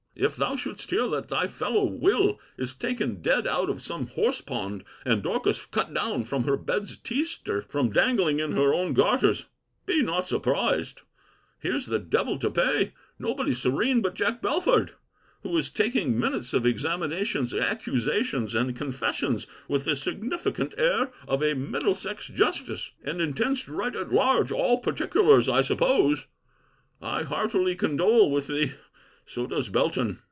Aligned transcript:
If 0.13 0.35
thou 0.35 0.55
shouldst 0.55 0.91
hear 0.91 1.07
that 1.07 1.29
thy 1.29 1.47
fellow 1.47 1.83
Will. 1.85 2.39
is 2.55 2.75
taken 2.75 3.23
dead 3.23 3.47
out 3.47 3.71
of 3.71 3.81
some 3.81 4.05
horse 4.07 4.39
pond, 4.39 4.83
and 5.03 5.23
Dorcas 5.23 5.65
cut 5.65 5.91
down 5.95 6.25
from 6.25 6.43
her 6.43 6.57
bed's 6.57 6.97
teaster, 6.97 7.63
from 7.63 7.89
dangling 7.89 8.39
in 8.39 8.51
her 8.51 8.71
own 8.71 8.93
garters, 8.93 9.47
be 9.87 10.03
not 10.03 10.27
surprised. 10.27 11.01
Here's 11.59 11.87
the 11.87 11.97
devil 11.97 12.37
to 12.39 12.51
pay. 12.51 12.93
Nobody 13.17 13.55
serene 13.55 14.01
but 14.03 14.13
Jack 14.13 14.43
Belford, 14.43 14.91
who 15.41 15.57
is 15.57 15.71
taking 15.71 16.19
minutes 16.19 16.53
of 16.53 16.67
examinations, 16.67 17.51
accusations, 17.55 18.53
and 18.53 18.75
confessions, 18.75 19.47
with 19.67 19.85
the 19.85 19.95
significant 19.95 20.75
air 20.77 21.11
of 21.27 21.41
a 21.41 21.55
Middlesex 21.55 22.27
Justice; 22.27 22.91
and 23.03 23.21
intends 23.21 23.63
to 23.63 23.71
write 23.73 23.95
at 23.95 24.11
large 24.13 24.51
all 24.51 24.77
particulars, 24.81 25.49
I 25.49 25.63
suppose. 25.63 26.27
I 27.01 27.23
heartily 27.23 27.75
condole 27.75 28.29
with 28.29 28.47
thee: 28.47 28.73
so 29.23 29.45
does 29.45 29.69
Belton. 29.69 30.19